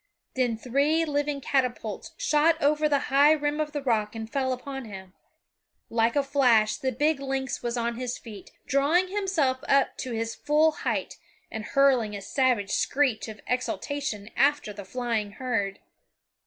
[0.35, 4.85] Then three living catapults shot over the high rim of the rock and fell upon
[4.85, 5.13] him.
[5.91, 10.33] Like a flash the big lynx was on his feet, drawing himself up to his
[10.33, 11.19] full height
[11.51, 15.77] and hurling a savage screech of exultation after the flying herd.